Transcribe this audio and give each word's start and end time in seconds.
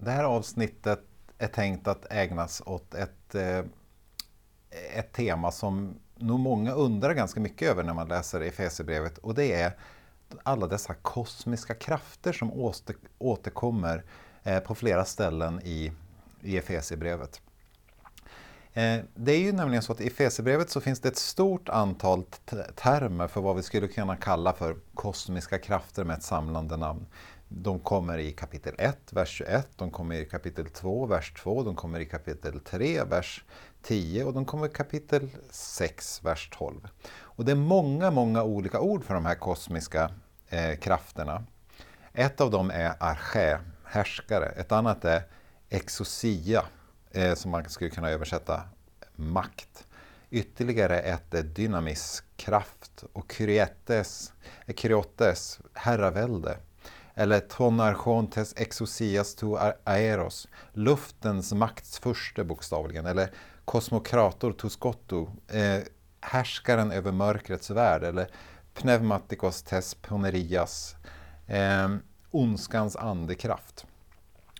det 0.00 0.10
här 0.10 0.24
avsnittet 0.24 1.00
är 1.38 1.48
tänkt 1.48 1.88
att 1.88 2.12
ägnas 2.12 2.62
åt 2.66 2.94
ett, 2.94 3.34
eh, 3.34 3.64
ett 4.96 5.12
tema 5.12 5.50
som 5.50 5.94
nog 6.16 6.40
många 6.40 6.72
undrar 6.72 7.14
ganska 7.14 7.40
mycket 7.40 7.68
över 7.68 7.82
när 7.82 7.94
man 7.94 8.08
läser 8.08 8.40
Efesierbrevet 8.40 9.18
och 9.18 9.34
det 9.34 9.52
är 9.52 9.72
alla 10.42 10.66
dessa 10.66 10.94
kosmiska 10.94 11.74
krafter 11.74 12.32
som 12.32 12.72
återkommer 13.18 14.04
eh, 14.42 14.60
på 14.60 14.74
flera 14.74 15.04
ställen 15.04 15.60
i, 15.64 15.92
i 16.42 16.58
Efesierbrevet. 16.58 17.40
Eh, 18.72 19.00
det 19.14 19.32
är 19.32 19.40
ju 19.40 19.52
nämligen 19.52 19.82
så 19.82 19.92
att 19.92 20.00
i 20.00 20.06
Efesierbrevet 20.06 20.70
så 20.70 20.80
finns 20.80 21.00
det 21.00 21.08
ett 21.08 21.16
stort 21.16 21.68
antal 21.68 22.24
termer 22.74 23.28
för 23.28 23.40
vad 23.40 23.56
vi 23.56 23.62
skulle 23.62 23.88
kunna 23.88 24.16
kalla 24.16 24.52
för 24.52 24.76
kosmiska 24.94 25.58
krafter 25.58 26.04
med 26.04 26.16
ett 26.16 26.22
samlande 26.22 26.76
namn. 26.76 27.06
De 27.52 27.78
kommer 27.80 28.18
i 28.18 28.32
kapitel 28.32 28.74
1, 28.78 29.12
vers 29.12 29.28
21, 29.28 29.68
de 29.76 29.90
kommer 29.90 30.14
i 30.14 30.24
kapitel 30.24 30.70
2, 30.70 31.06
vers 31.06 31.32
2, 31.32 31.62
de 31.62 31.76
kommer 31.76 32.00
i 32.00 32.04
kapitel 32.04 32.60
3, 32.60 33.04
vers 33.04 33.44
10 33.82 34.24
och 34.24 34.32
de 34.32 34.44
kommer 34.44 34.66
i 34.66 34.70
kapitel 34.70 35.30
6, 35.50 36.24
vers 36.24 36.50
12. 36.52 36.88
Och 37.12 37.44
det 37.44 37.52
är 37.52 37.56
många, 37.56 38.10
många 38.10 38.42
olika 38.42 38.80
ord 38.80 39.04
för 39.04 39.14
de 39.14 39.26
här 39.26 39.34
kosmiska 39.34 40.10
eh, 40.48 40.76
krafterna. 40.78 41.44
Ett 42.12 42.40
av 42.40 42.50
dem 42.50 42.70
är 42.70 42.94
arché, 43.00 43.58
härskare. 43.84 44.46
Ett 44.46 44.72
annat 44.72 45.04
är 45.04 45.22
exosia, 45.68 46.64
eh, 47.10 47.34
som 47.34 47.50
man 47.50 47.68
skulle 47.68 47.90
kunna 47.90 48.10
översätta 48.10 48.62
makt. 49.16 49.86
Ytterligare 50.30 51.00
ett 51.00 51.34
är 51.34 51.42
dynamisk 51.42 52.24
kraft 52.36 53.04
och 53.12 53.30
kryetes, 53.30 54.32
eh, 54.66 54.74
kryotes, 54.74 55.60
herravälde. 55.74 56.56
Eller 57.14 57.40
tonarchontes 57.40 58.54
exosias 58.56 59.34
to 59.34 59.56
aeros, 59.84 60.48
luftens 60.72 61.52
makts 61.52 61.58
maktsfurste 61.58 62.44
bokstavligen. 62.44 63.06
Eller 63.06 63.30
kosmokrator 63.64 64.52
to 64.52 64.68
skotto, 64.68 65.28
eh, 65.48 65.80
härskaren 66.20 66.92
över 66.92 67.12
mörkrets 67.12 67.70
värld. 67.70 68.04
Eller 68.04 68.30
pneumatikos 68.74 69.62
tes 69.62 69.94
ponerias, 69.94 70.96
eh, 71.46 71.88
ondskans 72.30 72.96
andekraft. 72.96 73.86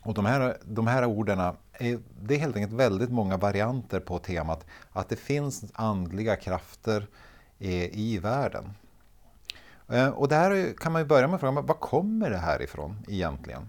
Och 0.03 0.15
de 0.15 0.27
här, 0.27 0.57
de 0.65 0.87
här 0.87 1.05
orden 1.05 1.39
är, 1.39 1.55
det 2.23 2.35
är 2.35 2.39
helt 2.39 2.57
enkelt 2.57 2.75
väldigt 2.75 3.11
många 3.11 3.37
varianter 3.37 4.01
på 4.01 4.19
temat 4.19 4.67
att 4.93 5.09
det 5.09 5.17
finns 5.17 5.65
andliga 5.75 6.37
krafter 6.37 7.07
i, 7.59 8.13
i 8.13 8.19
världen. 8.19 8.75
Eh, 9.91 10.09
och 10.09 10.29
där 10.29 10.73
kan 10.73 10.93
man 10.93 11.03
ju 11.03 11.09
börja 11.09 11.27
med 11.27 11.35
att 11.35 11.41
fråga, 11.41 11.61
var 11.61 11.75
kommer 11.75 12.31
det 12.31 12.39
här 12.39 12.63
ifrån 12.63 12.97
egentligen? 13.09 13.69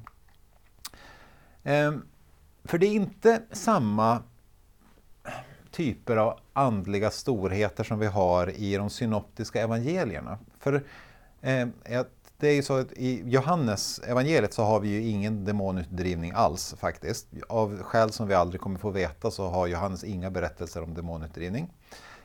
Ehm, 1.64 2.05
för 2.64 2.77
det 2.77 2.86
är 2.86 2.94
inte 2.94 3.41
samma 3.52 4.23
typer 5.72 6.17
av 6.17 6.39
andliga 6.53 7.11
storheter 7.11 7.83
som 7.83 7.99
vi 7.99 8.05
har 8.05 8.49
i 8.49 8.77
de 8.77 8.89
synoptiska 8.89 9.61
evangelierna. 9.61 10.39
För 10.59 10.83
ehm, 11.42 11.73
det 12.38 12.47
är 12.47 12.53
ju 12.53 12.64
så 12.64 12.77
att 12.77 12.92
i 12.92 13.23
Johannes 13.25 13.99
evangeliet 13.99 14.53
så 14.53 14.64
har 14.64 14.80
vi 14.80 14.89
ju 14.89 15.09
ingen 15.09 15.45
demonutdrivning 15.45 16.31
alls 16.36 16.75
faktiskt. 16.80 17.27
Av 17.49 17.83
skäl 17.83 18.11
som 18.11 18.27
vi 18.27 18.33
aldrig 18.33 18.61
kommer 18.61 18.80
få 18.80 18.89
veta 18.89 19.31
så 19.31 19.47
har 19.49 19.67
Johannes 19.67 20.03
inga 20.03 20.30
berättelser 20.30 20.83
om 20.83 20.94
demonutdrivning. 20.94 21.73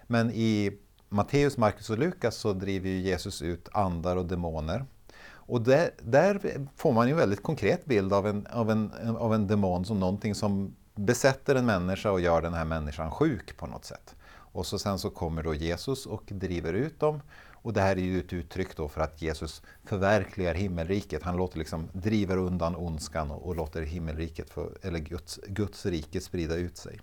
Men 0.06 0.30
i 0.30 0.78
Matteus, 1.08 1.56
Markus 1.56 1.90
och 1.90 1.98
Lukas 1.98 2.36
så 2.36 2.52
driver 2.52 2.88
ju 2.88 3.00
Jesus 3.00 3.42
ut 3.42 3.68
andar 3.72 4.16
och 4.16 4.26
demoner. 4.26 4.84
Och 5.28 5.60
där, 5.60 5.90
där, 6.02 6.40
får 6.76 6.92
man 6.92 7.06
ju 7.06 7.12
en 7.12 7.18
väldigt 7.18 7.42
konkret 7.42 7.84
bild 7.84 8.12
av 8.12 8.26
en, 8.26 8.46
av, 8.46 8.70
en, 8.70 8.92
av 9.16 9.34
en 9.34 9.46
demon 9.46 9.84
som 9.84 10.00
någonting 10.00 10.34
som 10.34 10.76
besätter 10.94 11.54
en 11.54 11.66
människa 11.66 12.10
och 12.10 12.20
gör 12.20 12.42
den 12.42 12.54
här 12.54 12.64
människan 12.64 13.10
sjuk 13.10 13.56
på 13.56 13.66
något 13.66 13.84
sätt. 13.84 14.14
Och 14.28 14.66
så 14.66 14.78
sen 14.78 14.98
så 14.98 15.10
kommer 15.10 15.42
då 15.42 15.54
Jesus 15.54 16.06
och 16.06 16.22
driver 16.26 16.72
ut 16.72 17.00
dem. 17.00 17.20
Och 17.66 17.72
det 17.72 17.80
här 17.80 17.96
är 17.96 18.00
ju 18.00 18.18
ett 18.20 18.32
uttryck 18.32 18.76
då 18.76 18.88
för 18.88 19.00
att 19.00 19.22
Jesus 19.22 19.62
förverkligar 19.84 20.54
himmelriket. 20.54 21.22
Han 21.22 21.36
låter 21.36 21.58
liksom 21.58 21.88
driver 21.92 22.36
undan 22.36 22.76
ondskan 22.76 23.30
och, 23.30 23.46
och 23.46 23.56
låter 23.56 23.82
himmelriket, 23.82 24.50
för, 24.50 24.78
eller 24.82 24.98
Guds, 24.98 25.40
Guds 25.46 25.86
rike 25.86 26.20
sprida 26.20 26.54
ut 26.54 26.76
sig. 26.76 27.00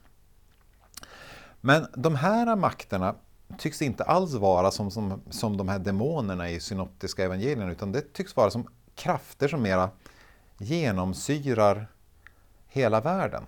Men 1.62 1.88
de 1.96 2.16
här 2.16 2.56
makterna 2.56 3.16
tycks 3.58 3.82
inte 3.82 4.04
alls 4.04 4.34
vara 4.34 4.72
som, 4.72 4.92
som, 4.92 5.22
som 5.30 5.58
de 5.58 5.70
här 5.70 5.80
demonerna 5.80 6.50
i 6.50 6.60
synoptiska 6.60 7.24
evangelierna 7.24 7.72
utan 7.72 7.92
det 7.92 8.14
tycks 8.14 8.36
vara 8.36 8.52
som 8.52 8.68
krafter 8.96 9.48
som 9.48 9.62
mera 9.62 9.90
genomsyrar 10.58 11.88
hela 12.68 13.02
världen. 13.02 13.44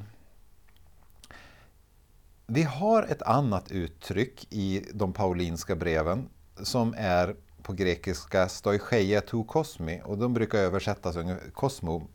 Vi 2.47 2.63
har 2.63 3.03
ett 3.03 3.21
annat 3.21 3.71
uttryck 3.71 4.47
i 4.49 4.85
de 4.93 5.13
paulinska 5.13 5.75
breven 5.75 6.29
som 6.63 6.95
är 6.97 7.35
på 7.61 7.73
grekiska 7.73 8.49
stoicheia 8.49 9.21
to 9.21 9.43
kosmi 9.43 10.01
och 10.05 10.17
de 10.17 10.33
brukar 10.33 10.59
översättas 10.59 11.15
kosmo 11.53 12.07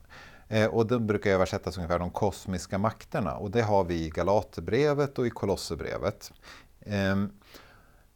eh, 0.48 0.66
och 0.66 0.86
de 0.86 1.06
brukar 1.06 1.30
översättas 1.30 1.76
ungefär 1.76 1.98
de 1.98 2.10
kosmiska 2.10 2.78
makterna 2.78 3.36
och 3.36 3.50
det 3.50 3.62
har 3.62 3.84
vi 3.84 3.94
i 3.94 4.10
Galaterbrevet 4.10 5.18
och 5.18 5.26
i 5.26 5.30
Kolosserbrevet. 5.30 6.32
Ehm, 6.80 7.30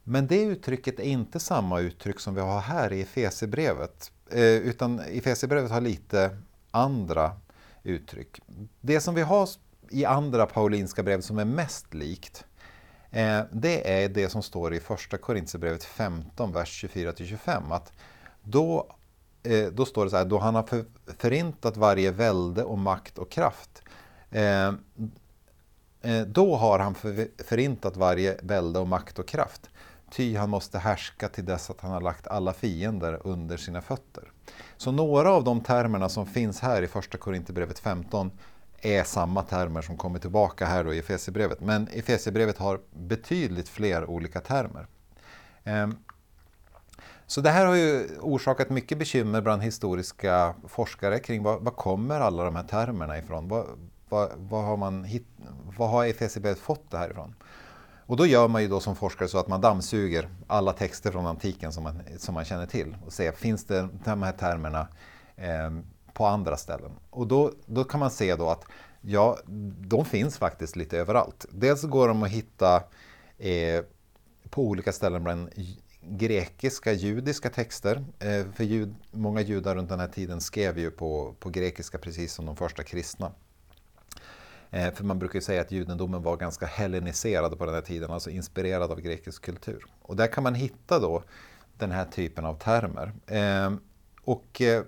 men 0.07 0.27
det 0.27 0.41
uttrycket 0.41 0.99
är 0.99 1.03
inte 1.03 1.39
samma 1.39 1.79
uttryck 1.79 2.19
som 2.19 2.35
vi 2.35 2.41
har 2.41 2.59
här 2.59 2.93
i 2.93 3.01
Efesierbrevet 3.01 4.11
eh, 4.31 4.43
utan 4.43 4.99
Efesierbrevet 4.99 5.71
har 5.71 5.81
lite 5.81 6.37
andra 6.71 7.31
uttryck. 7.83 8.41
Det 8.81 8.99
som 9.01 9.15
vi 9.15 9.21
har 9.21 9.49
i 9.89 10.05
andra 10.05 10.45
paulinska 10.45 11.03
brev 11.03 11.21
som 11.21 11.39
är 11.39 11.45
mest 11.45 11.93
likt, 11.93 12.45
eh, 13.11 13.41
det 13.51 14.03
är 14.03 14.09
det 14.09 14.29
som 14.29 14.43
står 14.43 14.73
i 14.73 14.79
första 14.79 15.17
Korintierbrevet 15.17 15.83
15, 15.83 16.51
vers 16.51 16.83
24-25. 16.83 17.71
Att 17.71 17.93
då, 18.43 18.95
eh, 19.43 19.67
då 19.67 19.85
står 19.85 20.05
det 20.05 20.11
så 20.11 20.17
här, 20.17 20.25
då 20.25 20.37
han 20.39 20.55
har 20.55 20.63
för, 20.63 20.85
förintat 21.17 21.77
varje 21.77 22.11
välde 22.11 22.63
och 22.63 22.77
makt 22.77 23.17
och 23.17 23.31
kraft, 23.31 23.81
då 26.27 26.55
har 26.55 26.79
han 26.79 26.95
för, 26.95 27.27
förintat 27.43 27.97
varje 27.97 28.37
välde 28.41 28.79
och 28.79 28.87
makt 28.87 29.19
och 29.19 29.27
kraft. 29.27 29.69
Ty 30.15 30.37
han 30.37 30.49
måste 30.49 30.79
härska 30.79 31.29
till 31.29 31.45
dess 31.45 31.69
att 31.69 31.81
han 31.81 31.91
har 31.91 32.01
lagt 32.01 32.27
alla 32.27 32.53
fiender 32.53 33.21
under 33.23 33.57
sina 33.57 33.81
fötter. 33.81 34.31
Så 34.77 34.91
några 34.91 35.31
av 35.31 35.43
de 35.43 35.61
termerna 35.61 36.09
som 36.09 36.25
finns 36.25 36.59
här 36.59 36.81
i 36.81 36.87
första 36.87 37.17
Korinthierbrevet 37.17 37.79
15 37.79 38.31
är 38.81 39.03
samma 39.03 39.43
termer 39.43 39.81
som 39.81 39.97
kommer 39.97 40.19
tillbaka 40.19 40.65
här 40.65 40.83
då 40.83 40.93
i 40.93 40.99
Efesierbrevet. 40.99 41.61
Men 41.61 41.87
Efesierbrevet 41.87 42.57
har 42.57 42.79
betydligt 42.93 43.69
fler 43.69 44.09
olika 44.09 44.39
termer. 44.41 44.87
Ehm, 45.63 45.95
så 47.27 47.41
det 47.41 47.49
här 47.49 47.65
har 47.65 47.75
ju 47.75 48.07
orsakat 48.21 48.69
mycket 48.69 48.97
bekymmer 48.97 49.41
bland 49.41 49.61
historiska 49.63 50.55
forskare 50.67 51.19
kring 51.19 51.43
var, 51.43 51.59
var 51.59 51.71
kommer 51.71 52.19
alla 52.19 52.43
de 52.43 52.55
här 52.55 52.63
termerna 52.63 53.17
ifrån? 53.17 53.47
Var, 53.47 53.65
var, 54.09 54.31
var 54.37 54.63
har, 54.63 54.77
man 54.77 55.03
hit, 55.03 55.27
var 55.77 55.87
har 55.87 56.05
Efesierbrevet 56.05 56.59
fått 56.59 56.91
det 56.91 56.97
här 56.97 57.09
ifrån? 57.09 57.35
Och 58.07 58.17
då 58.17 58.25
gör 58.25 58.47
man 58.47 58.61
ju 58.61 58.67
då 58.67 58.79
som 58.79 58.95
forskare 58.95 59.27
så 59.27 59.37
att 59.37 59.47
man 59.47 59.61
dammsuger 59.61 60.29
alla 60.47 60.73
texter 60.73 61.11
från 61.11 61.25
antiken 61.25 61.71
som 61.71 61.83
man, 61.83 62.01
som 62.17 62.33
man 62.33 62.45
känner 62.45 62.65
till 62.65 62.97
och 63.05 63.13
ser, 63.13 63.31
finns 63.31 63.65
det 63.65 63.89
de 64.05 64.23
här 64.23 64.31
termerna 64.31 64.87
eh, 65.35 65.71
på 66.13 66.25
andra 66.25 66.57
ställen. 66.57 66.91
Och 67.09 67.27
då, 67.27 67.51
då 67.65 67.83
kan 67.83 67.99
man 67.99 68.11
se 68.11 68.35
då 68.35 68.49
att 68.49 68.65
ja, 69.01 69.37
de 69.77 70.05
finns 70.05 70.37
faktiskt 70.37 70.75
lite 70.75 70.97
överallt. 70.97 71.45
Dels 71.51 71.83
går 71.83 72.07
de 72.07 72.23
att 72.23 72.29
hitta 72.29 72.83
eh, 73.37 73.83
på 74.49 74.63
olika 74.63 74.91
ställen 74.91 75.23
bland 75.23 75.49
grekiska, 76.01 76.93
judiska 76.93 77.49
texter. 77.49 78.05
Eh, 78.19 78.51
för 78.53 78.63
jud, 78.63 78.95
många 79.11 79.41
judar 79.41 79.75
runt 79.75 79.89
den 79.89 79.99
här 79.99 80.07
tiden 80.07 80.41
skrev 80.41 80.79
ju 80.79 80.91
på, 80.91 81.35
på 81.39 81.49
grekiska 81.49 81.97
precis 81.97 82.33
som 82.33 82.45
de 82.45 82.55
första 82.55 82.83
kristna. 82.83 83.31
Eh, 84.71 84.93
för 84.93 85.03
man 85.03 85.19
brukar 85.19 85.35
ju 85.35 85.41
säga 85.41 85.61
att 85.61 85.71
judendomen 85.71 86.23
var 86.23 86.37
ganska 86.37 86.65
helleniserad 86.65 87.57
på 87.57 87.65
den 87.65 87.75
här 87.75 87.81
tiden, 87.81 88.11
alltså 88.11 88.29
inspirerad 88.29 88.91
av 88.91 89.01
grekisk 89.01 89.45
kultur. 89.45 89.85
Och 90.01 90.15
där 90.15 90.27
kan 90.27 90.43
man 90.43 90.55
hitta 90.55 90.99
då 90.99 91.23
den 91.77 91.91
här 91.91 92.05
typen 92.05 92.45
av 92.45 92.55
termer. 92.55 93.13
Eh, 93.27 93.73
och 94.21 94.61
eh, 94.61 94.83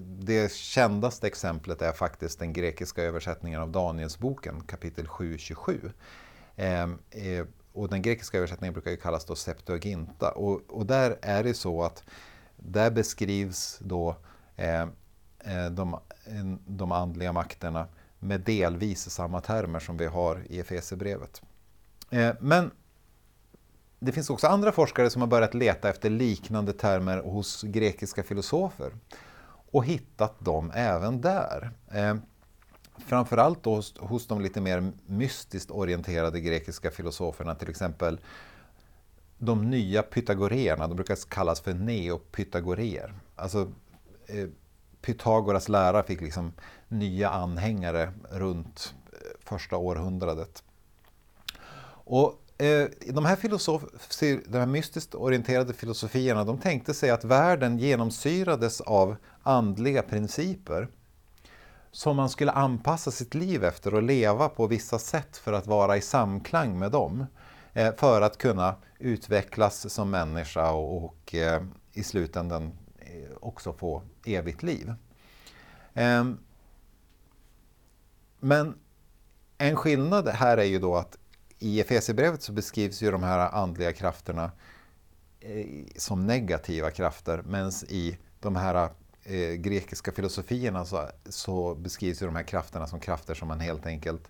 det 0.00 0.52
kändaste 0.52 1.26
exemplet 1.26 1.82
är 1.82 1.92
faktiskt 1.92 2.38
den 2.38 2.52
grekiska 2.52 3.02
översättningen 3.02 3.60
av 3.60 3.70
Danielsboken 3.70 4.60
kapitel 4.60 5.06
7.27. 5.06 5.92
Eh, 6.56 6.82
eh, 6.82 7.46
och 7.72 7.88
den 7.88 8.02
grekiska 8.02 8.38
översättningen 8.38 8.72
brukar 8.72 8.90
ju 8.90 8.96
kallas 8.96 9.24
då 9.24 9.34
Septuaginta. 9.34 10.30
Och, 10.30 10.60
och 10.68 10.86
där 10.86 11.18
är 11.22 11.44
det 11.44 11.54
så 11.54 11.82
att 11.82 12.04
där 12.56 12.90
beskrivs 12.90 13.78
då 13.80 14.16
eh, 14.56 14.82
eh 14.82 15.70
de, 15.70 15.94
eh, 16.24 16.44
de 16.66 16.92
andliga 16.92 17.32
makterna 17.32 17.88
med 18.22 18.40
delvis 18.40 19.10
samma 19.10 19.40
termer 19.40 19.80
som 19.80 19.96
vi 19.96 20.06
har 20.06 20.42
i 20.48 20.60
Efesierbrevet. 20.60 21.42
Eh, 22.10 22.34
men 22.40 22.70
det 23.98 24.12
finns 24.12 24.30
också 24.30 24.46
andra 24.46 24.72
forskare 24.72 25.10
som 25.10 25.22
har 25.22 25.26
börjat 25.26 25.54
leta 25.54 25.90
efter 25.90 26.10
liknande 26.10 26.72
termer 26.72 27.18
hos 27.18 27.62
grekiska 27.62 28.22
filosofer 28.22 28.92
och 29.70 29.84
hittat 29.84 30.40
dem 30.40 30.72
även 30.74 31.20
där. 31.20 31.70
Eh, 31.92 32.14
framförallt 33.06 33.62
då 33.62 33.82
hos, 33.98 34.26
de 34.26 34.40
lite 34.40 34.60
mer 34.60 34.92
mystiskt 35.06 35.70
orienterade 35.70 36.40
grekiska 36.40 36.90
filosoferna, 36.90 37.54
till 37.54 37.70
exempel 37.70 38.20
de 39.38 39.70
nya 39.70 40.02
pythagoreerna, 40.02 40.88
de 40.88 40.94
brukar 40.94 41.18
kallas 41.28 41.60
för 41.60 41.74
neopythagoreer. 41.74 43.14
Alltså, 43.36 43.72
eh, 44.26 44.48
Pythagoras 45.00 45.68
lära 45.68 46.02
fick 46.02 46.20
liksom 46.20 46.52
nya 46.92 47.30
anhängare 47.30 48.12
runt 48.30 48.94
eh, 49.12 49.18
första 49.44 49.76
århundradet. 49.76 50.62
Och 52.04 52.42
eh, 52.58 52.88
de, 53.08 53.24
här 53.24 54.50
de 54.50 54.58
här 54.58 54.66
mystiskt 54.66 55.14
orienterade 55.14 55.72
filosofierna 55.72 56.44
de 56.44 56.58
tänkte 56.58 56.94
sig 56.94 57.10
att 57.10 57.24
världen 57.24 57.78
genomsyrades 57.78 58.80
av 58.80 59.16
andliga 59.42 60.02
principer 60.02 60.88
som 61.90 62.16
man 62.16 62.30
skulle 62.30 62.52
anpassa 62.52 63.10
sitt 63.10 63.34
liv 63.34 63.64
efter 63.64 63.94
och 63.94 64.02
leva 64.02 64.48
på 64.48 64.66
vissa 64.66 64.98
sätt 64.98 65.36
för 65.36 65.52
att 65.52 65.66
vara 65.66 65.96
i 65.96 66.00
samklang 66.00 66.78
med 66.78 66.90
dem. 66.90 67.26
Eh, 67.72 67.94
för 67.96 68.20
att 68.20 68.38
kunna 68.38 68.74
utvecklas 68.98 69.92
som 69.92 70.10
människa 70.10 70.70
och, 70.70 71.04
och 71.04 71.34
i 71.92 72.02
slutändan 72.02 72.72
också 73.40 73.72
få 73.72 74.02
evigt 74.24 74.62
liv. 74.62 74.94
Ehm, 75.94 76.38
men 78.44 78.78
en 79.58 79.76
skillnad 79.76 80.28
här 80.28 80.58
är 80.58 80.64
ju 80.64 80.78
då 80.78 80.96
att 80.96 81.18
i 81.58 81.80
Efesierbrevet 81.80 82.42
så 82.42 82.52
beskrivs 82.52 83.02
ju 83.02 83.10
de 83.10 83.22
här 83.22 83.38
andliga 83.38 83.92
krafterna 83.92 84.50
eh, 85.40 85.66
som 85.96 86.26
negativa 86.26 86.90
krafter 86.90 87.42
medan 87.46 87.72
i 87.88 88.18
de 88.40 88.56
här 88.56 88.88
eh, 89.22 89.52
grekiska 89.52 90.12
filosofierna 90.12 90.84
så, 90.84 91.08
så 91.24 91.74
beskrivs 91.74 92.22
ju 92.22 92.26
de 92.26 92.36
här 92.36 92.42
krafterna 92.42 92.86
som 92.86 93.00
krafter 93.00 93.34
som 93.34 93.48
man 93.48 93.60
helt 93.60 93.86
enkelt 93.86 94.28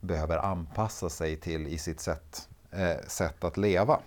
behöver 0.00 0.38
anpassa 0.38 1.08
sig 1.08 1.36
till 1.36 1.66
i 1.66 1.78
sitt 1.78 2.00
sätt, 2.00 2.48
eh, 2.70 3.06
sätt 3.08 3.44
att 3.44 3.56
leva. 3.56 4.00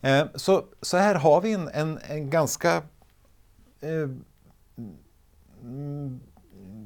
Eh, 0.00 0.26
så, 0.34 0.64
så 0.82 0.96
här 0.96 1.14
har 1.14 1.40
vi 1.40 1.52
en, 1.52 1.68
en, 1.68 1.98
en 1.98 2.30
ganska 2.30 2.82
eh, 3.80 4.08
mm, 5.62 6.20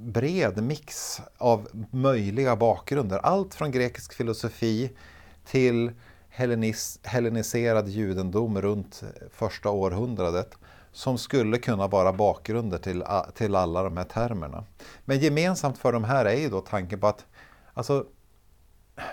bred 0.03 0.63
mix 0.63 1.21
av 1.39 1.69
möjliga 1.91 2.57
bakgrunder. 2.57 3.19
Allt 3.19 3.55
från 3.55 3.71
grekisk 3.71 4.13
filosofi 4.13 4.91
till 5.45 5.93
hellenis, 6.29 6.99
helleniserad 7.03 7.89
judendom 7.89 8.61
runt 8.61 9.03
första 9.31 9.71
århundradet 9.71 10.55
som 10.93 11.19
skulle 11.19 11.59
kunna 11.59 11.87
vara 11.87 12.13
bakgrunder 12.13 12.79
till, 12.79 13.05
till 13.35 13.55
alla 13.55 13.83
de 13.83 13.97
här 13.97 14.05
termerna. 14.05 14.65
Men 15.05 15.19
gemensamt 15.19 15.79
för 15.79 15.93
de 15.93 16.05
här 16.05 16.25
är 16.25 16.41
ju 16.41 16.49
då 16.49 16.61
tanken 16.61 17.01
på 17.01 17.07
att 17.07 17.27
alltså, 17.75 18.07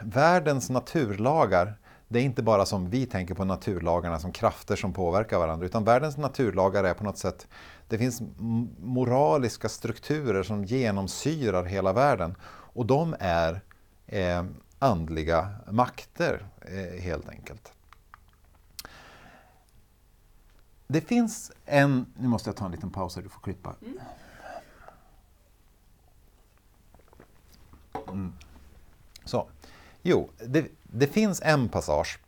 världens 0.02 0.70
naturlagar, 0.70 1.78
det 2.12 2.20
är 2.20 2.24
inte 2.24 2.44
bara 2.44 2.66
som 2.66 2.90
vi 2.90 3.06
tänker 3.06 3.34
på 3.34 3.46
naturlagarna 3.46 4.20
som 4.20 4.32
krafter 4.32 4.76
som 4.76 4.94
påverkar 4.94 5.40
varandra, 5.40 5.66
utan 5.66 5.84
världens 5.84 6.18
naturlagar 6.18 6.84
är 6.84 6.94
på 6.94 7.04
något 7.04 7.18
sätt, 7.18 7.48
det 7.88 7.98
finns 7.98 8.22
moraliska 8.80 9.70
strukturer 9.70 10.44
som 10.44 10.66
genomsyrar 10.66 11.64
hela 11.64 11.94
världen 11.94 12.36
och 12.74 12.86
de 12.86 13.16
är 13.20 13.62
eh, 14.08 14.44
andliga 14.80 15.50
makter 15.72 16.46
eh, 16.62 17.02
helt 17.02 17.30
enkelt. 17.30 17.74
Det 20.88 21.02
finns 21.02 21.52
en... 21.66 22.06
Nu 22.18 22.28
måste 22.28 22.50
jag 22.50 22.58
ta 22.58 22.66
en 22.66 22.72
liten 22.72 22.92
paus 22.92 23.16
här, 23.16 23.24
du 23.24 23.30
får 23.30 23.42
klippa. 23.42 23.76
Mm. 28.08 28.34
Så. 29.26 29.50
Jo, 30.02 30.30
det, 30.48 30.68
det 30.92 31.08
finns 31.08 31.42
en 31.42 31.70
passage 31.70 32.20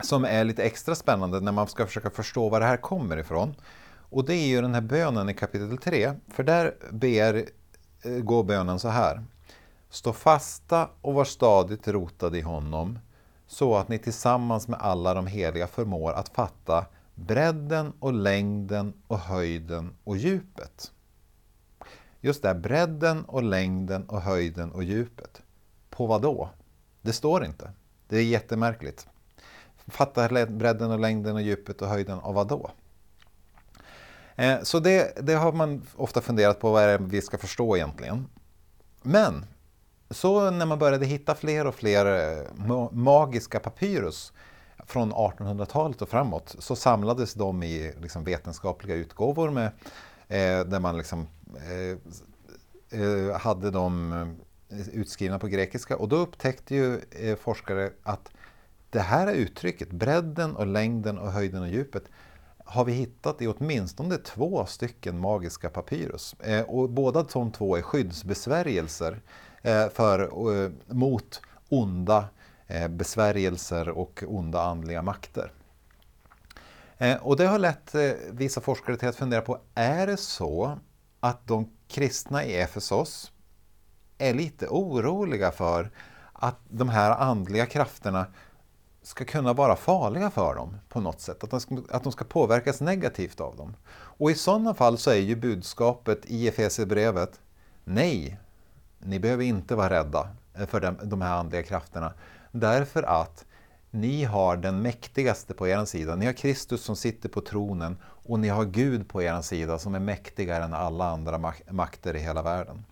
som 0.00 0.24
är 0.24 0.44
lite 0.44 0.62
extra 0.62 0.94
spännande 0.94 1.40
när 1.40 1.52
man 1.52 1.66
ska 1.68 1.86
försöka 1.86 2.10
förstå 2.10 2.48
var 2.48 2.60
det 2.60 2.66
här 2.66 2.76
kommer 2.76 3.16
ifrån. 3.16 3.54
Och 3.96 4.24
det 4.24 4.34
är 4.34 4.46
ju 4.46 4.60
den 4.60 4.74
här 4.74 4.80
bönen 4.80 5.28
i 5.28 5.34
kapitel 5.34 5.78
3. 5.78 6.12
För 6.28 6.42
där 6.42 6.74
ber, 6.90 7.34
eh, 8.02 8.12
går 8.12 8.44
bönen 8.44 8.78
så 8.78 8.88
här. 8.88 9.24
Stå 9.90 10.12
fasta 10.12 10.88
och 11.00 11.14
var 11.14 11.24
stadigt 11.24 11.88
rotade 11.88 12.38
i 12.38 12.40
honom 12.40 12.98
så 13.46 13.76
att 13.76 13.88
ni 13.88 13.98
tillsammans 13.98 14.68
med 14.68 14.80
alla 14.80 15.14
de 15.14 15.26
heliga 15.26 15.66
förmår 15.66 16.12
att 16.12 16.28
fatta 16.28 16.86
bredden 17.14 17.92
och 18.00 18.12
längden 18.12 18.94
och 19.06 19.18
höjden 19.18 19.92
och 20.04 20.16
djupet. 20.16 20.92
Just 22.20 22.42
det, 22.42 22.54
bredden 22.54 23.24
och 23.24 23.42
längden 23.42 24.08
och 24.08 24.20
höjden 24.20 24.72
och 24.72 24.84
djupet. 24.84 25.42
På 25.90 26.06
vad 26.06 26.22
då? 26.22 26.50
Det 27.02 27.12
står 27.12 27.44
inte. 27.44 27.70
Det 28.08 28.16
är 28.16 28.24
jättemärkligt. 28.24 29.06
Fattar 29.86 30.46
bredden 30.46 30.90
och 30.90 31.00
längden 31.00 31.34
och 31.34 31.42
djupet 31.42 31.82
och 31.82 31.88
höjden 31.88 32.18
av 32.18 32.34
vad 32.34 32.48
då? 32.48 32.70
Eh, 34.36 34.62
så 34.62 34.78
det, 34.80 35.26
det, 35.26 35.34
har 35.34 35.52
man 35.52 35.82
ofta 35.96 36.20
funderat 36.20 36.60
på 36.60 36.72
vad 36.72 36.82
är 36.82 36.98
det 36.98 37.04
vi 37.04 37.22
ska 37.22 37.38
förstå 37.38 37.76
egentligen. 37.76 38.26
Men 39.02 39.46
så 40.10 40.50
när 40.50 40.66
man 40.66 40.78
började 40.78 41.06
hitta 41.06 41.34
fler 41.34 41.66
och 41.66 41.74
fler 41.74 42.06
eh, 42.06 42.92
magiska 42.92 43.60
papyrus 43.60 44.32
från 44.86 45.12
1800-talet 45.12 46.02
och 46.02 46.08
framåt 46.08 46.56
så 46.58 46.76
samlades 46.76 47.34
de 47.34 47.62
i 47.62 47.92
liksom 48.00 48.24
vetenskapliga 48.24 48.96
utgåvor 48.96 49.50
med, 49.50 49.66
eh, 50.28 50.66
där 50.66 50.80
man 50.80 50.96
liksom, 50.96 51.28
eh, 51.56 51.98
eh 53.00 53.36
hade 53.38 53.70
dem 53.70 54.36
utskrivna 54.92 55.38
på 55.38 55.46
grekiska 55.46 55.96
och 55.96 56.08
då 56.08 56.16
upptäckte 56.16 56.74
ju 56.74 57.00
eh, 57.10 57.36
forskare 57.36 57.90
att 58.02 58.30
det 58.90 59.00
här 59.00 59.32
uttrycket, 59.32 59.90
bredden 59.90 60.56
och 60.56 60.66
längden 60.66 61.18
och 61.18 61.32
höjden 61.32 61.62
och 61.62 61.68
djupet, 61.68 62.04
har 62.64 62.84
vi 62.84 62.92
hittat 62.92 63.42
i 63.42 63.46
åtminstone 63.46 64.16
två 64.16 64.66
stycken 64.66 65.18
magiska 65.18 65.70
papyrus. 65.70 66.34
Eh, 66.40 66.62
och 66.62 66.90
båda 66.90 67.22
de 67.22 67.52
två 67.52 67.76
är 67.76 67.82
skyddsbesvärjelser 67.82 69.20
eh, 69.62 69.88
för, 69.88 70.30
mot 70.94 71.40
onda 71.68 72.28
besvärjelser 72.90 73.88
och 73.88 74.24
onda 74.26 74.62
andliga 74.62 75.02
makter. 75.02 75.52
Och 77.20 77.36
det 77.36 77.46
har 77.46 77.58
lett 77.58 77.94
vissa 78.30 78.60
forskare 78.60 78.96
till 78.96 79.08
att 79.08 79.16
fundera 79.16 79.40
på, 79.40 79.58
är 79.74 80.06
det 80.06 80.16
så 80.16 80.78
att 81.20 81.46
de 81.46 81.70
kristna 81.88 82.44
i 82.44 82.56
Efesos 82.56 83.31
är 84.28 84.34
lite 84.34 84.66
oroliga 84.68 85.50
för 85.50 85.90
att 86.32 86.58
de 86.68 86.88
här 86.88 87.10
andliga 87.10 87.66
krafterna 87.66 88.26
ska 89.02 89.24
kunna 89.24 89.52
vara 89.52 89.76
farliga 89.76 90.30
för 90.30 90.54
dem 90.54 90.76
på 90.88 91.00
något 91.00 91.20
sätt, 91.20 91.44
att 91.44 91.50
de, 91.50 91.60
ska, 91.60 91.78
att 91.90 92.02
de 92.02 92.12
ska 92.12 92.24
påverkas 92.24 92.80
negativt 92.80 93.40
av 93.40 93.56
dem. 93.56 93.76
Och 93.92 94.30
i 94.30 94.34
sådana 94.34 94.74
fall 94.74 94.98
så 94.98 95.10
är 95.10 95.16
ju 95.16 95.36
budskapet 95.36 96.20
i 96.24 96.48
Efesierbrevet, 96.48 97.40
nej, 97.84 98.38
ni 98.98 99.18
behöver 99.18 99.44
inte 99.44 99.74
vara 99.74 99.90
rädda 99.90 100.28
för 100.66 100.80
de, 100.80 100.96
de 101.02 101.22
här 101.22 101.36
andliga 101.36 101.62
krafterna. 101.62 102.12
Därför 102.52 103.02
att 103.02 103.44
ni 103.90 104.24
har 104.24 104.56
den 104.56 104.82
mäktigaste 104.82 105.54
på 105.54 105.68
er 105.68 105.84
sida. 105.84 106.16
Ni 106.16 106.26
har 106.26 106.32
Kristus 106.32 106.82
som 106.82 106.96
sitter 106.96 107.28
på 107.28 107.40
tronen 107.40 107.96
och 108.04 108.38
ni 108.40 108.48
har 108.48 108.64
Gud 108.64 109.08
på 109.08 109.22
er 109.22 109.40
sida 109.40 109.78
som 109.78 109.94
är 109.94 110.00
mäktigare 110.00 110.64
än 110.64 110.74
alla 110.74 111.04
andra 111.10 111.52
makter 111.70 112.16
i 112.16 112.18
hela 112.18 112.42
världen. 112.42 112.84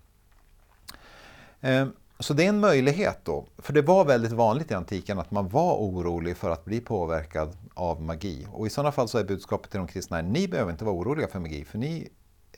Ehm, 1.60 1.92
så 2.18 2.34
det 2.34 2.44
är 2.44 2.48
en 2.48 2.60
möjlighet 2.60 3.18
då, 3.24 3.46
för 3.58 3.72
det 3.72 3.82
var 3.82 4.04
väldigt 4.04 4.32
vanligt 4.32 4.70
i 4.70 4.74
antiken 4.74 5.18
att 5.18 5.30
man 5.30 5.48
var 5.48 5.76
orolig 5.76 6.36
för 6.36 6.50
att 6.50 6.64
bli 6.64 6.80
påverkad 6.80 7.56
av 7.74 8.02
magi. 8.02 8.46
Och 8.52 8.66
i 8.66 8.70
sådana 8.70 8.92
fall 8.92 9.08
så 9.08 9.18
är 9.18 9.24
budskapet 9.24 9.70
till 9.70 9.78
de 9.78 9.86
kristna, 9.86 10.22
ni 10.22 10.48
behöver 10.48 10.72
inte 10.72 10.84
vara 10.84 10.94
oroliga 10.94 11.28
för 11.28 11.38
magi, 11.38 11.64
för 11.64 11.78
ni 11.78 12.08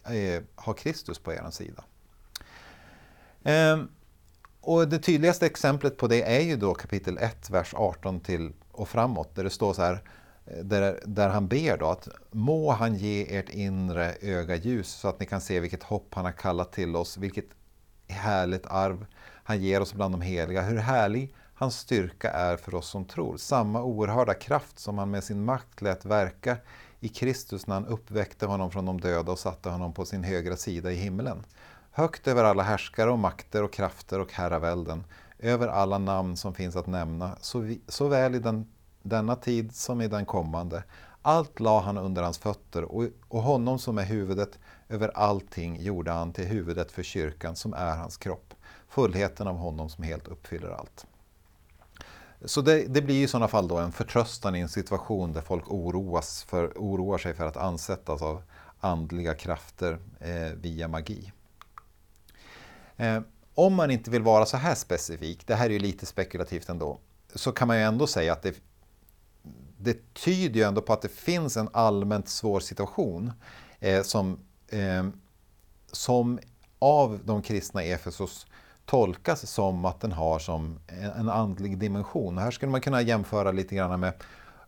eh, 0.05 0.43
har 0.55 0.75
Kristus 0.75 1.19
på 1.19 1.33
er 1.33 1.51
sida. 1.51 1.85
Ehm, 3.43 3.89
och 4.61 4.89
det 4.89 4.99
tydligaste 4.99 5.47
exemplet 5.47 5.97
på 5.97 6.07
det 6.07 6.23
är 6.23 6.41
ju 6.41 6.57
då 6.57 6.75
kapitel 6.75 7.19
1, 7.19 7.51
vers 7.51 7.75
18 7.75 8.21
till 8.21 8.53
och 8.71 8.89
framåt, 8.89 9.35
där 9.35 9.45
det 9.45 9.51
står 9.51 9.73
så 9.73 9.83
här, 9.83 10.03
eh, 10.47 10.65
där, 10.65 11.01
där 11.05 11.29
han 11.29 11.49
ber 11.49 11.77
då 11.79 11.87
att 11.87 12.09
må 12.31 12.71
han 12.71 12.95
ge 12.95 13.37
ert 13.37 13.49
inre 13.49 14.15
öga 14.21 14.57
ljus 14.57 14.89
så 14.89 15.09
att 15.09 15.21
ni 15.21 15.27
kan 15.27 15.41
se 15.41 15.61
vilket 15.61 15.83
hopp 15.83 16.15
han 16.15 16.25
har 16.25 16.33
kallat 16.33 16.73
till 16.73 16.97
oss, 16.97 17.17
vilket 17.17 17.47
härligt 18.13 18.67
arv 18.67 19.07
han 19.45 19.63
ger 19.63 19.81
oss 19.81 19.95
bland 19.95 20.15
de 20.15 20.21
heliga, 20.21 20.63
hur 20.63 20.77
härlig 20.77 21.35
hans 21.55 21.79
styrka 21.79 22.31
är 22.31 22.57
för 22.57 22.75
oss 22.75 22.89
som 22.89 23.05
tror. 23.05 23.37
Samma 23.37 23.83
oerhörda 23.83 24.35
kraft 24.35 24.79
som 24.79 24.99
han 24.99 25.11
med 25.11 25.25
sin 25.25 25.45
makt 25.45 25.83
lät 25.83 26.05
verka 26.05 26.57
i 27.01 27.09
Kristus 27.09 27.67
när 27.67 27.75
han 27.75 27.87
uppväckte 27.87 28.47
honom 28.47 28.71
från 28.71 28.87
de 28.87 29.01
döda 29.01 29.33
och 29.33 29.39
satte 29.39 29.69
honom 29.69 29.93
på 29.93 30.05
sin 30.05 30.25
högra 30.25 30.57
sida 30.57 30.93
i 30.93 30.97
himlen 30.97 31.45
högt 31.93 32.29
över 32.29 32.45
alla 32.45 32.63
härskare 32.63 33.11
och 33.11 33.19
makter 33.19 33.63
och 33.63 33.73
krafter 33.73 34.21
och 34.21 34.33
herravälden, 34.33 35.05
över 35.39 35.69
alla 35.69 35.99
namn 35.99 36.37
som 36.37 36.55
finns 36.55 36.77
att 36.77 36.87
nämna, 36.87 37.37
såväl 37.89 38.35
i 38.35 38.39
den, 38.39 38.67
denna 39.03 39.37
tid 39.37 39.77
som 39.77 40.01
i 40.01 40.09
den 40.09 40.27
kommande. 40.27 40.85
Allt 41.23 41.61
la 41.61 41.81
han 41.81 41.99
under 41.99 42.23
hans 42.23 42.39
fötter 42.39 42.85
och, 42.85 43.05
och 43.29 43.43
honom 43.43 43.79
som 43.79 43.99
är 43.99 44.05
huvudet 44.05 44.59
över 44.89 45.09
allting 45.09 45.83
gjorde 45.83 46.11
han 46.11 46.33
till 46.33 46.45
huvudet 46.45 46.93
för 46.93 47.03
kyrkan 47.03 47.57
som 47.57 47.75
är 47.75 47.97
hans 47.97 48.17
kropp. 48.17 48.55
Fullheten 48.89 49.47
av 49.47 49.57
honom 49.57 49.89
som 49.89 50.05
helt 50.05 50.29
uppfyller 50.29 50.71
allt. 50.71 51.07
Så 52.45 52.61
det, 52.61 52.87
det, 52.89 53.03
blir 53.03 53.25
i 53.25 53.29
sådana 53.29 53.49
fall 53.49 53.69
då 53.69 53.79
en 53.79 53.93
förtröstan 53.93 54.55
i 54.55 54.61
en 54.61 54.69
situation 54.69 55.33
där 55.33 55.41
folk 55.41 55.71
oroas 55.71 56.43
för, 56.43 56.73
oroar 56.77 57.19
sig 57.19 57.35
för 57.35 57.47
att 57.47 57.57
ansättas 57.57 58.23
av 58.23 58.43
andliga 58.81 59.35
krafter 59.35 59.99
eh, 60.21 60.53
via 60.57 60.89
magi. 60.89 61.33
Eh, 62.97 63.21
om 63.55 63.75
man 63.75 63.91
inte 63.91 64.11
vill 64.11 64.23
vara 64.23 64.47
så 64.47 64.57
här 64.57 64.75
specifik, 64.75 65.47
det 65.47 65.55
här 65.55 65.67
är 65.67 65.71
ju 65.71 65.79
lite 65.79 66.07
spekulativt 66.07 66.69
ändå, 66.69 66.99
så 67.35 67.53
kan 67.53 67.69
man 67.69 67.77
ju 67.77 67.83
ändå 67.83 68.07
säga 68.07 68.33
att 68.33 68.43
det, 68.43 68.55
det 69.83 70.15
tyder 70.15 70.61
ju 70.61 70.63
ändå 70.63 70.81
på 70.81 70.93
att 70.93 71.03
det 71.03 71.13
finns 71.13 71.57
en 71.57 71.69
allmänt 71.73 72.29
svår 72.29 72.61
situation 72.61 73.33
eh, 73.81 74.03
som, 74.03 74.39
eh, 74.69 75.07
som 75.93 76.39
av 76.79 77.21
de 77.25 77.43
kristna 77.43 77.85
i 77.85 77.93
Efesos 77.93 78.47
tolkas 78.87 79.51
som 79.51 79.85
att 79.85 80.01
den 80.01 80.13
har 80.13 80.39
som 80.39 80.79
en 81.17 81.29
andlig 81.29 81.79
dimension. 81.79 82.39
här 82.39 82.51
skulle 82.51 82.73
man 82.73 82.81
kunna 82.81 83.03
jämföra 83.03 83.53
lite 83.53 83.75
grann 83.75 84.01
med 84.01 84.13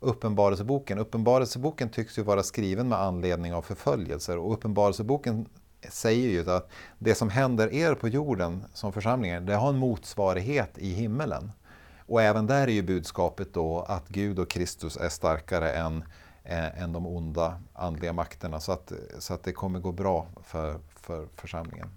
Uppenbarelseboken. 0.00 0.98
Uppenbarelseboken 0.98 1.88
tycks 1.88 2.18
ju 2.18 2.22
vara 2.22 2.42
skriven 2.42 2.88
med 2.88 3.00
anledning 3.00 3.54
av 3.54 3.62
förföljelser 3.62 4.38
och 4.38 4.52
Uppenbarelseboken 4.52 5.46
säger 5.90 6.28
ju 6.28 6.50
att 6.50 6.70
det 6.98 7.14
som 7.14 7.30
händer 7.30 7.72
er 7.72 7.94
på 7.94 8.08
jorden 8.08 8.64
som 8.74 8.92
församlingar, 8.92 9.40
det 9.40 9.54
har 9.54 9.68
en 9.68 9.78
motsvarighet 9.78 10.78
i 10.78 10.94
himmelen. 10.94 11.52
Och 12.06 12.22
även 12.22 12.46
där 12.46 12.62
är 12.62 12.72
ju 12.72 12.82
budskapet 12.82 13.54
då 13.54 13.80
att 13.80 14.08
Gud 14.08 14.38
och 14.38 14.50
Kristus 14.50 14.96
är 14.96 15.08
starkare 15.08 15.72
än, 15.72 16.04
eh, 16.44 16.82
än 16.82 16.92
de 16.92 17.06
onda 17.06 17.60
andliga 17.72 18.12
makterna. 18.12 18.60
Så 18.60 18.72
att, 18.72 18.92
så 19.18 19.34
att 19.34 19.42
det 19.42 19.52
kommer 19.52 19.80
gå 19.80 19.92
bra 19.92 20.26
för, 20.42 20.78
för 20.96 21.26
församlingen. 21.34 21.88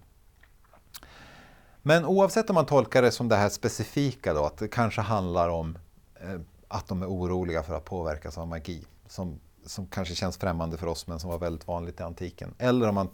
Men 1.82 2.06
oavsett 2.06 2.50
om 2.50 2.54
man 2.54 2.66
tolkar 2.66 3.02
det 3.02 3.12
som 3.12 3.28
det 3.28 3.36
här 3.36 3.50
specifika 3.50 4.34
då, 4.34 4.46
att 4.46 4.58
det 4.58 4.68
kanske 4.68 5.02
handlar 5.02 5.50
om 5.50 5.78
eh, 6.22 6.40
att 6.68 6.88
de 6.88 7.02
är 7.02 7.08
oroliga 7.08 7.64
för 7.64 7.74
att 7.74 7.86
påverkas 7.86 8.38
av 8.38 8.48
magi, 8.48 8.86
som, 9.08 9.40
som 9.66 9.88
kanske 9.88 10.16
känns 10.16 10.38
främmande 10.38 10.78
för 10.78 10.88
oss 10.88 11.08
men 11.08 11.20
som 11.20 11.30
var 11.30 11.38
väldigt 11.38 11.68
vanligt 11.68 12.00
i 12.00 12.04
antiken. 12.04 12.54
Eller 12.58 12.90
om 12.90 12.96
man 12.96 13.10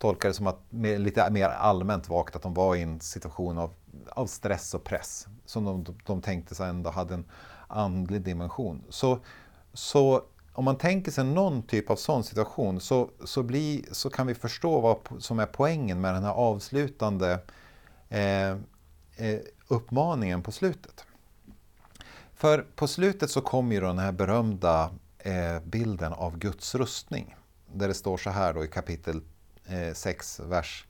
tolkar 0.00 0.28
det 0.28 0.34
som 0.34 0.46
att 0.46 0.60
lite 0.70 1.30
mer 1.30 1.48
allmänt 1.48 2.08
vagt 2.08 2.36
att 2.36 2.42
de 2.42 2.54
var 2.54 2.76
i 2.76 2.82
en 2.82 3.00
situation 3.00 3.58
av, 3.58 3.74
av 4.08 4.26
stress 4.26 4.74
och 4.74 4.84
press 4.84 5.26
som 5.44 5.64
de, 5.64 5.96
de 6.06 6.22
tänkte 6.22 6.54
sig 6.54 6.68
ändå 6.68 6.90
hade 6.90 7.14
en 7.14 7.24
andlig 7.68 8.22
dimension. 8.22 8.84
Så, 8.88 9.18
så 9.72 10.22
om 10.52 10.64
man 10.64 10.76
tänker 10.76 11.10
sig 11.10 11.24
någon 11.24 11.62
typ 11.62 11.90
av 11.90 11.96
sån 11.96 12.24
situation 12.24 12.80
så, 12.80 13.10
så, 13.24 13.42
bli, 13.42 13.86
så 13.92 14.10
kan 14.10 14.26
vi 14.26 14.34
förstå 14.34 14.80
vad 14.80 14.98
som 15.18 15.38
är 15.38 15.46
poängen 15.46 16.00
med 16.00 16.14
den 16.14 16.24
här 16.24 16.32
avslutande 16.32 17.40
eh, 18.08 18.50
eh, 19.16 19.40
uppmaningen 19.68 20.42
på 20.42 20.52
slutet. 20.52 21.04
För 22.34 22.66
på 22.76 22.86
slutet 22.88 23.30
så 23.30 23.40
kommer 23.40 23.74
ju 23.74 23.80
den 23.80 23.98
här 23.98 24.12
berömda 24.12 24.90
eh, 25.18 25.60
bilden 25.64 26.12
av 26.12 26.38
Guds 26.38 26.74
rustning. 26.74 27.36
Där 27.72 27.88
det 27.88 27.94
står 27.94 28.16
så 28.16 28.30
här 28.30 28.54
då 28.54 28.64
i 28.64 28.68
kapitel 28.68 29.22
Eh, 29.66 29.94
6, 29.94 30.40
vers 30.40 30.86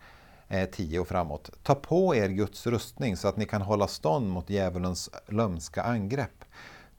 eh, 0.48 0.70
10 0.70 0.98
och 0.98 1.08
framåt. 1.08 1.50
Ta 1.62 1.74
på 1.74 2.14
er 2.14 2.28
Guds 2.28 2.66
rustning 2.66 3.16
så 3.16 3.28
att 3.28 3.36
ni 3.36 3.46
kan 3.46 3.62
hålla 3.62 3.86
stånd 3.86 4.30
mot 4.30 4.50
djävulens 4.50 5.10
lömska 5.26 5.82
angrepp. 5.82 6.44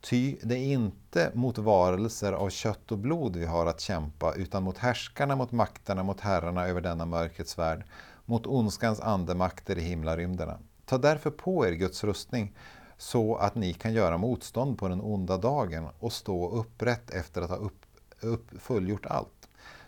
Ty 0.01 0.37
det 0.43 0.55
är 0.55 0.73
inte 0.73 1.31
mot 1.33 1.57
varelser 1.57 2.33
av 2.33 2.49
kött 2.49 2.91
och 2.91 2.97
blod 2.97 3.35
vi 3.35 3.45
har 3.45 3.65
att 3.65 3.79
kämpa, 3.79 4.33
utan 4.33 4.63
mot 4.63 4.77
härskarna, 4.77 5.35
mot 5.35 5.51
makterna, 5.51 6.03
mot 6.03 6.19
herrarna 6.19 6.67
över 6.67 6.81
denna 6.81 7.05
mörkrets 7.05 7.57
värld, 7.57 7.83
mot 8.25 8.47
ondskans 8.47 8.99
andemakter 8.99 9.77
i 9.77 9.81
himlarymderna. 9.81 10.59
Ta 10.85 10.97
därför 10.97 11.29
på 11.29 11.67
er 11.67 11.71
Guds 11.71 12.03
rustning, 12.03 12.55
så 12.97 13.35
att 13.35 13.55
ni 13.55 13.73
kan 13.73 13.93
göra 13.93 14.17
motstånd 14.17 14.77
på 14.77 14.87
den 14.87 15.01
onda 15.01 15.37
dagen 15.37 15.87
och 15.99 16.13
stå 16.13 16.49
upprätt 16.49 17.11
efter 17.11 17.41
att 17.41 17.49
ha 17.49 17.57
upp, 17.57 17.85
upp, 18.19 18.61
fullgjort 18.61 19.05
allt. 19.05 19.40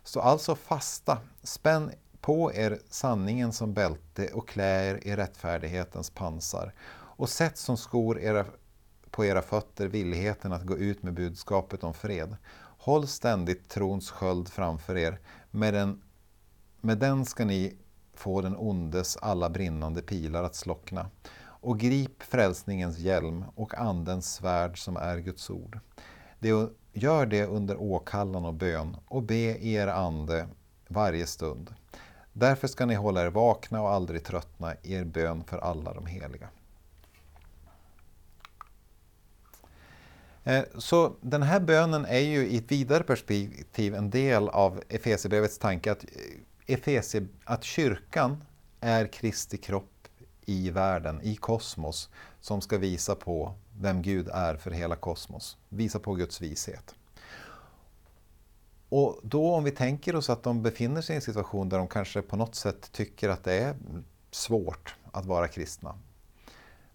Stå 0.03 0.19
alltså 0.19 0.55
fasta, 0.55 1.17
spänn 1.43 1.91
på 2.21 2.53
er 2.53 2.79
sanningen 2.89 3.53
som 3.53 3.73
bälte 3.73 4.27
och 4.33 4.47
klä 4.47 4.89
er 4.89 5.07
i 5.07 5.15
rättfärdighetens 5.15 6.09
pansar 6.09 6.73
och 7.15 7.29
sätt 7.29 7.57
som 7.57 7.77
skor 7.77 8.19
era, 8.19 8.45
på 9.11 9.25
era 9.25 9.41
fötter 9.41 9.87
villigheten 9.87 10.53
att 10.53 10.63
gå 10.63 10.77
ut 10.77 11.03
med 11.03 11.13
budskapet 11.13 11.83
om 11.83 11.93
fred. 11.93 12.35
Håll 12.77 13.07
ständigt 13.07 13.69
trons 13.69 14.11
sköld 14.11 14.49
framför 14.49 14.97
er, 14.97 15.19
med 15.51 15.73
den, 15.73 16.01
med 16.81 16.97
den 16.97 17.25
ska 17.25 17.45
ni 17.45 17.77
få 18.13 18.41
den 18.41 18.57
ondes 18.57 19.17
alla 19.17 19.49
brinnande 19.49 20.01
pilar 20.01 20.43
att 20.43 20.55
slockna. 20.55 21.09
Och 21.43 21.79
grip 21.79 22.23
frälsningens 22.23 22.97
hjälm 22.97 23.45
och 23.55 23.77
Andens 23.77 24.33
svärd 24.33 24.83
som 24.83 24.97
är 24.97 25.17
Guds 25.17 25.49
ord. 25.49 25.79
Det, 26.39 26.69
gör 26.93 27.25
det 27.25 27.45
under 27.45 27.81
åkallan 27.81 28.45
och 28.45 28.53
bön 28.53 28.97
och 29.05 29.23
be 29.23 29.65
er 29.65 29.87
ande 29.87 30.47
varje 30.87 31.27
stund. 31.27 31.73
Därför 32.33 32.67
ska 32.67 32.85
ni 32.85 32.95
hålla 32.95 33.25
er 33.25 33.29
vakna 33.29 33.81
och 33.81 33.89
aldrig 33.89 34.23
tröttna 34.23 34.73
i 34.81 34.93
er 34.93 35.03
bön 35.03 35.43
för 35.43 35.57
alla 35.57 35.93
de 35.93 36.05
heliga. 36.05 36.49
Eh, 40.43 40.63
så 40.77 41.15
den 41.21 41.43
här 41.43 41.59
bönen 41.59 42.05
är 42.05 42.19
ju 42.19 42.47
i 42.47 42.57
ett 42.57 42.71
vidare 42.71 43.03
perspektiv 43.03 43.95
en 43.95 44.09
del 44.09 44.49
av 44.49 44.83
Efesierbrevets 44.89 45.57
tanke 45.57 45.91
att, 45.91 46.03
eh, 46.03 46.75
Efesie, 46.75 47.27
att 47.43 47.63
kyrkan 47.63 48.43
är 48.79 49.07
Kristi 49.07 49.57
kropp 49.57 50.07
i 50.45 50.69
världen, 50.69 51.21
i 51.21 51.35
kosmos, 51.35 52.09
som 52.41 52.61
ska 52.61 52.77
visa 52.77 53.15
på 53.15 53.55
vem 53.79 54.01
Gud 54.01 54.29
är 54.33 54.55
för 54.55 54.71
hela 54.71 54.95
kosmos. 54.95 55.57
Visa 55.69 55.99
på 55.99 56.13
Guds 56.13 56.41
vishet. 56.41 56.95
Och 58.89 59.19
då 59.23 59.53
om 59.53 59.63
vi 59.63 59.71
tänker 59.71 60.15
oss 60.15 60.29
att 60.29 60.43
de 60.43 60.61
befinner 60.61 61.01
sig 61.01 61.13
i 61.13 61.15
en 61.15 61.21
situation 61.21 61.69
där 61.69 61.77
de 61.77 61.87
kanske 61.87 62.21
på 62.21 62.35
något 62.35 62.55
sätt 62.55 62.91
tycker 62.91 63.29
att 63.29 63.43
det 63.43 63.53
är 63.53 63.75
svårt 64.31 64.95
att 65.11 65.25
vara 65.25 65.47
kristna. 65.47 65.95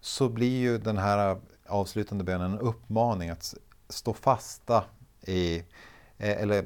Så 0.01 0.29
blir 0.29 0.59
ju 0.59 0.77
den 0.77 0.97
här 0.97 1.37
avslutande 1.67 2.23
bönen 2.23 2.53
en 2.53 2.59
uppmaning 2.59 3.29
att 3.29 3.55
stå 3.89 4.13
fasta 4.13 4.83
i, 5.21 5.57
eh, 6.17 6.41
eller 6.41 6.65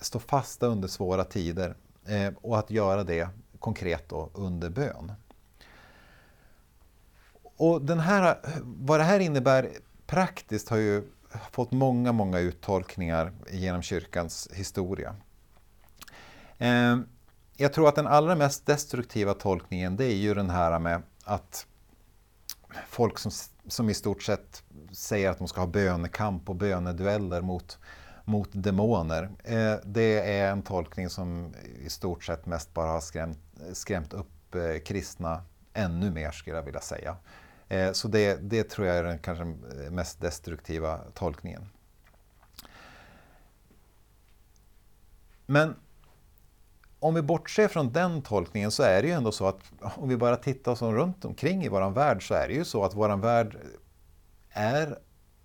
stå 0.00 0.18
fasta 0.18 0.66
under 0.66 0.88
svåra 0.88 1.24
tider 1.24 1.76
eh, 2.06 2.32
och 2.40 2.58
att 2.58 2.70
göra 2.70 3.04
det 3.04 3.28
konkret 3.58 4.08
då 4.08 4.30
under 4.34 4.70
bön. 4.70 5.12
Och 7.56 7.82
den 7.82 8.00
här, 8.00 8.38
vad 8.64 9.00
det 9.00 9.04
här 9.04 9.20
innebär 9.20 9.70
praktiskt 10.06 10.68
har 10.68 10.76
ju 10.76 11.02
fått 11.50 11.72
många, 11.72 12.12
många 12.12 12.38
uttolkningar 12.38 13.32
genom 13.50 13.82
kyrkans 13.82 14.48
historia. 14.52 15.16
Ehm, 16.58 17.08
jag 17.56 17.72
tror 17.72 17.88
att 17.88 17.94
den 17.94 18.06
allra 18.06 18.34
mest 18.34 18.66
destruktiva 18.66 19.34
tolkningen 19.34 19.96
det 19.96 20.04
är 20.04 20.16
ju 20.16 20.34
den 20.34 20.50
här 20.50 20.78
med 20.78 21.02
att 21.24 21.66
folk 22.88 23.18
som, 23.18 23.32
som 23.68 23.90
i 23.90 23.94
stort 23.94 24.22
sett 24.22 24.62
säger 24.92 25.30
att 25.30 25.38
de 25.38 25.48
ska 25.48 25.60
ha 25.60 25.66
bönekamp 25.66 26.48
och 26.48 26.56
bönedueller 26.56 27.40
mot, 27.40 27.78
mot 28.24 28.48
demoner. 28.52 29.30
Ehm, 29.44 29.78
det 29.84 30.38
är 30.38 30.50
en 30.50 30.62
tolkning 30.62 31.10
som 31.10 31.54
i 31.84 31.90
stort 31.90 32.24
sett 32.24 32.46
mest 32.46 32.74
bara 32.74 32.90
har 32.90 33.00
skrämt, 33.00 33.38
skrämt 33.72 34.12
upp 34.12 34.54
eh, 34.54 34.82
kristna 34.84 35.42
ännu 35.76 36.10
mer 36.10 36.30
skulle 36.30 36.56
jag 36.56 36.62
vilja 36.62 36.80
säga. 36.80 37.16
Eh, 37.68 37.92
så 37.92 38.08
det, 38.08 38.36
det 38.50 38.70
tror 38.70 38.86
jag 38.86 38.96
är 38.96 39.04
den 39.04 39.18
kanske 39.18 39.44
eh, 39.44 39.90
mest 39.90 40.20
destruktiva 40.20 40.98
tolkningen. 41.14 41.68
Men 45.46 45.74
om 46.98 47.14
vi 47.14 47.22
bortser 47.22 47.68
från 47.68 47.92
den 47.92 48.22
tolkningen 48.22 48.70
så 48.70 48.82
är 48.82 49.02
det 49.02 49.08
ju 49.08 49.14
ändå 49.14 49.32
så 49.32 49.46
att 49.46 49.60
om 49.80 50.08
vi 50.08 50.16
bara 50.16 50.36
tittar 50.36 50.72
oss 50.72 50.82
runt 50.82 51.24
omkring 51.24 51.64
i 51.64 51.68
vår 51.68 51.90
värld 51.90 52.28
så 52.28 52.34
är 52.34 52.48
det 52.48 52.54
ju 52.54 52.64
så 52.64 52.84
att 52.84 52.94
vår 52.94 53.16
värld 53.16 53.56
är 54.50 54.98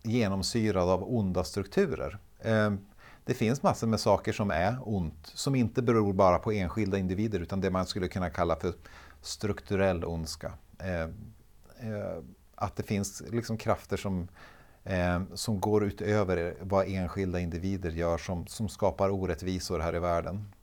genomsyrad 0.03 0.89
av 0.89 1.15
onda 1.15 1.43
strukturer. 1.43 2.17
Ehm, 2.41 2.79
det 3.25 3.33
finns 3.33 3.63
massor 3.63 3.87
med 3.87 3.99
saker 3.99 4.33
som 4.33 4.51
är 4.51 4.77
ont, 4.83 5.31
som 5.33 5.55
inte 5.55 5.81
beror 5.81 6.13
bara 6.13 6.39
på 6.39 6.51
enskilda 6.51 6.97
individer 6.97 7.39
utan 7.39 7.61
det 7.61 7.69
man 7.69 7.85
skulle 7.85 8.07
kunna 8.07 8.29
kalla 8.29 8.55
för 8.55 8.73
strukturell 9.21 10.05
ondska. 10.05 10.53
Ehm, 10.79 11.33
Eh, 11.81 12.23
att 12.55 12.75
det 12.75 12.83
finns 12.83 13.23
liksom 13.31 13.57
krafter 13.57 13.97
som, 13.97 14.27
eh, 14.83 15.21
som 15.33 15.59
går 15.59 15.83
utöver 15.83 16.55
vad 16.61 16.87
enskilda 16.87 17.39
individer 17.39 17.91
gör 17.91 18.17
som, 18.17 18.47
som 18.47 18.69
skapar 18.69 19.09
orättvisor 19.09 19.79
här 19.79 19.95
i 19.95 19.99
världen. 19.99 20.53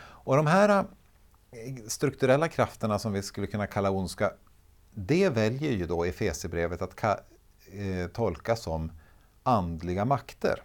Och 0.00 0.36
de 0.36 0.46
här 0.46 0.68
eh, 0.68 0.84
strukturella 1.86 2.48
krafterna 2.48 2.98
som 2.98 3.12
vi 3.12 3.22
skulle 3.22 3.46
kunna 3.46 3.66
kalla 3.66 3.90
ondska, 3.90 4.32
det 4.94 5.28
väljer 5.28 5.72
ju 5.72 5.86
då 5.86 6.04
Efesierbrevet 6.04 6.82
att 6.82 6.96
ka, 6.96 7.20
eh, 7.72 8.06
tolka 8.12 8.56
som 8.56 8.92
andliga 9.42 10.04
makter. 10.04 10.62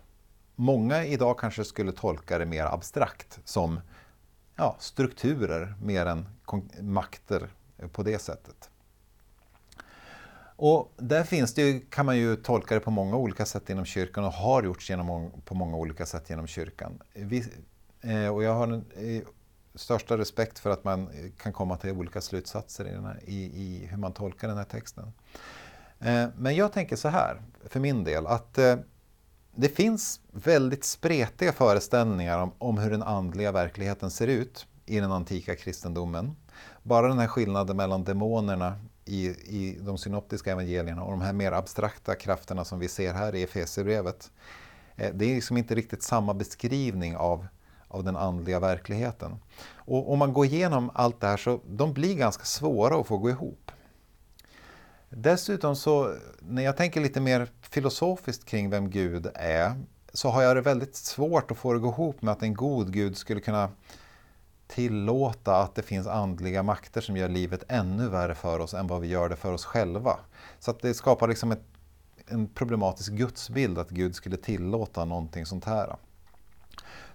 många 0.55 1.05
idag 1.05 1.39
kanske 1.39 1.63
skulle 1.63 1.91
tolka 1.91 2.37
det 2.37 2.45
mer 2.45 2.65
abstrakt 2.65 3.39
som 3.45 3.79
ja, 4.55 4.75
strukturer 4.79 5.75
mer 5.81 6.05
än 6.05 6.25
makter 6.81 7.49
på 7.91 8.03
det 8.03 8.19
sättet. 8.19 8.69
Och 10.55 10.93
där 10.97 11.23
finns 11.23 11.53
det 11.53 11.61
ju, 11.61 11.79
kan 11.79 12.05
man 12.05 12.17
ju 12.17 12.35
tolka 12.35 12.75
det 12.75 12.79
på 12.79 12.91
många 12.91 13.17
olika 13.17 13.45
sätt 13.45 13.69
inom 13.69 13.85
kyrkan 13.85 14.23
och 14.25 14.33
har 14.33 14.63
gjorts 14.63 14.89
genom, 14.89 15.31
på 15.45 15.55
många 15.55 15.77
olika 15.77 16.05
sätt 16.05 16.29
genom 16.29 16.47
kyrkan. 16.47 16.99
Vi, 17.13 17.45
eh, 18.01 18.27
och 18.27 18.43
jag 18.43 18.53
har 18.53 18.67
den 18.67 18.85
eh, 18.95 19.23
största 19.75 20.17
respekt 20.17 20.59
för 20.59 20.69
att 20.69 20.83
man 20.83 21.07
eh, 21.07 21.31
kan 21.37 21.53
komma 21.53 21.77
till 21.77 21.91
olika 21.91 22.21
slutsatser 22.21 22.85
i, 22.85 22.89
här, 22.89 23.19
i, 23.25 23.43
i 23.43 23.87
hur 23.89 23.97
man 23.97 24.13
tolkar 24.13 24.47
den 24.47 24.57
här 24.57 24.63
texten. 24.63 25.13
Eh, 25.99 26.27
men 26.37 26.55
jag 26.55 26.73
tänker 26.73 26.95
så 26.95 27.07
här, 27.07 27.41
för 27.65 27.79
min 27.79 28.03
del, 28.03 28.27
att 28.27 28.57
eh, 28.57 28.75
det 29.55 29.69
finns 29.69 30.19
väldigt 30.31 30.83
spretiga 30.83 31.51
föreställningar 31.51 32.39
om, 32.39 32.51
om 32.57 32.77
hur 32.77 32.91
den 32.91 33.03
andliga 33.03 33.51
verkligheten 33.51 34.11
ser 34.11 34.27
ut 34.27 34.67
i 34.85 34.99
den 34.99 35.11
antika 35.11 35.55
kristendomen. 35.55 36.35
Bara 36.83 37.07
den 37.07 37.19
här 37.19 37.27
skillnaden 37.27 37.77
mellan 37.77 38.03
demonerna 38.03 38.79
i, 39.05 39.27
i 39.27 39.77
de 39.81 39.97
synoptiska 39.97 40.51
evangelierna 40.51 41.03
och 41.03 41.11
de 41.11 41.21
här 41.21 41.33
mer 41.33 41.51
abstrakta 41.51 42.15
krafterna 42.15 42.65
som 42.65 42.79
vi 42.79 42.87
ser 42.87 43.13
här 43.13 43.35
i 43.35 43.43
Efesierbrevet. 43.43 44.31
Eh, 44.95 45.13
det 45.13 45.25
är 45.25 45.35
liksom 45.35 45.57
inte 45.57 45.75
riktigt 45.75 46.03
samma 46.03 46.33
beskrivning 46.33 47.15
av, 47.15 47.47
av 47.87 48.03
den 48.03 48.15
andliga 48.15 48.59
verkligheten. 48.59 49.35
Och 49.75 50.11
om 50.11 50.19
man 50.19 50.33
går 50.33 50.45
igenom 50.45 50.91
allt 50.93 51.21
det 51.21 51.27
här 51.27 51.37
så 51.37 51.59
de 51.67 51.93
blir 51.93 52.15
ganska 52.15 52.43
svåra 52.43 52.99
att 52.99 53.07
få 53.07 53.17
gå 53.17 53.29
ihop. 53.29 53.71
Dessutom 55.09 55.75
så, 55.75 56.15
när 56.39 56.63
jag 56.63 56.77
tänker 56.77 57.01
lite 57.01 57.21
mer 57.21 57.47
filosofiskt 57.61 58.45
kring 58.45 58.69
vem 58.69 58.89
Gud 58.89 59.27
är, 59.35 59.83
så 60.13 60.29
har 60.29 60.41
jag 60.41 60.55
det 60.55 60.61
väldigt 60.61 60.95
svårt 60.95 61.51
att 61.51 61.57
få 61.57 61.73
det 61.73 61.75
att 61.75 61.81
gå 61.81 61.89
ihop 61.89 62.21
med 62.21 62.31
att 62.31 62.43
en 62.43 62.53
god 62.53 62.93
Gud 62.93 63.17
skulle 63.17 63.41
kunna 63.41 63.69
tillåta 64.73 65.55
att 65.55 65.75
det 65.75 65.81
finns 65.81 66.07
andliga 66.07 66.63
makter 66.63 67.01
som 67.01 67.17
gör 67.17 67.29
livet 67.29 67.63
ännu 67.67 68.09
värre 68.09 68.35
för 68.35 68.59
oss 68.59 68.73
än 68.73 68.87
vad 68.87 69.01
vi 69.01 69.07
gör 69.07 69.29
det 69.29 69.35
för 69.35 69.53
oss 69.53 69.65
själva. 69.65 70.19
Så 70.59 70.71
att 70.71 70.81
det 70.81 70.93
skapar 70.93 71.27
liksom 71.27 71.51
ett, 71.51 71.63
en 72.27 72.47
problematisk 72.47 73.11
gudsbild 73.11 73.77
att 73.77 73.89
Gud 73.89 74.15
skulle 74.15 74.37
tillåta 74.37 75.05
någonting 75.05 75.45
sånt 75.45 75.65
här. 75.65 75.95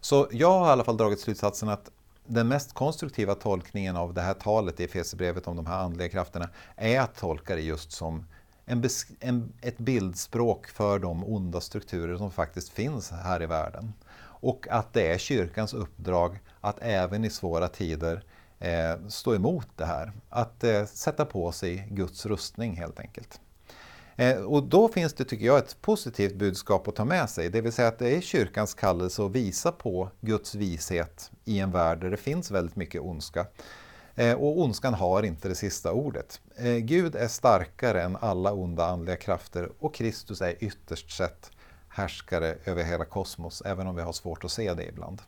Så 0.01 0.29
jag 0.31 0.59
har 0.59 0.69
i 0.69 0.71
alla 0.71 0.85
fall 0.85 0.97
dragit 0.97 1.21
slutsatsen 1.21 1.69
att 1.69 1.91
den 2.27 2.49
mest 2.49 2.75
konstruktiva 2.75 3.35
tolkningen 3.35 3.97
av 3.97 4.15
det 4.15 4.21
här 4.21 4.35
talet 4.35 4.81
i 4.81 4.85
Efesierbrevet 4.85 5.47
om 5.47 5.57
de 5.57 5.67
här 5.67 5.79
andliga 5.79 6.09
krafterna 6.09 6.49
är 6.77 7.01
att 7.01 7.17
tolka 7.17 7.55
det 7.55 7.63
just 7.63 7.93
som 7.93 8.25
en, 8.67 8.89
en, 9.21 9.53
ett 9.61 9.79
bildspråk 9.79 10.67
för 10.67 10.99
de 10.99 11.25
onda 11.25 11.61
strukturer 11.61 12.17
som 12.17 12.31
faktiskt 12.31 12.69
finns 12.69 13.11
här 13.11 13.43
i 13.43 13.47
världen. 13.47 13.93
Och 14.41 14.69
att 14.71 14.93
det 14.93 15.13
är 15.13 15.19
kyrkans 15.19 15.75
uppdrag 15.75 16.39
att 16.61 16.79
även 16.81 17.25
i 17.25 17.31
svåra 17.31 17.69
tider 17.69 18.25
eh, 18.59 19.09
stå 19.09 19.35
emot 19.35 19.69
det 19.77 19.85
här. 19.85 20.13
Att 20.29 20.65
eh, 20.65 20.85
sätta 20.85 21.25
på 21.25 21.53
sig 21.53 21.89
Guds 21.91 22.27
rustning 22.27 22.77
helt 22.77 23.01
enkelt. 23.01 23.41
Eh, 24.17 24.37
och 24.37 24.63
då 24.63 24.89
finns 24.89 25.15
det, 25.15 25.25
tycker 25.25 25.47
jag, 25.47 25.59
ett 25.59 25.77
positivt 25.81 26.35
budskap 26.35 26.89
att 26.89 26.97
ta 26.97 27.05
med 27.05 27.31
sig. 27.31 27.51
Det 27.51 27.61
vill 27.61 27.73
säga 27.73 27.89
att 27.89 27.99
det 27.99 28.17
är 28.17 28.21
kyrkans 28.21 28.75
kallelse 28.75 29.25
att 29.25 29.33
visa 29.33 29.73
på 29.73 30.11
Guds 30.21 30.55
vishet 30.55 31.31
i 31.45 31.59
en 31.59 31.71
värld 31.71 32.01
där 32.01 32.11
det 32.11 32.17
finns 32.17 32.51
väldigt 32.51 32.77
mycket 32.77 33.03
ondska. 33.03 33.47
Eh, 34.15 34.35
och 34.35 34.61
ondskan 34.61 34.95
har 34.95 35.23
inte 35.23 35.49
det 35.49 35.55
sista 35.55 35.93
ordet. 35.93 36.41
Eh, 36.57 36.77
Gud 36.77 37.15
är 37.15 37.29
starkare 37.29 38.03
än 38.03 38.17
alla 38.17 38.53
onda 38.53 38.87
andliga 38.87 39.17
krafter 39.17 39.71
och 39.79 39.95
Kristus 39.95 40.41
är 40.41 40.65
ytterst 40.65 41.17
sett 41.17 41.51
härskare 41.89 42.57
över 42.65 42.85
hela 42.85 43.05
kosmos, 43.05 43.63
även 43.67 43.87
om 43.87 43.97
vi 43.97 44.03
har 44.03 44.13
svårt 44.13 44.45
att 44.45 44.51
se 44.51 44.75
det 44.75 44.87
ibland. 44.87 45.23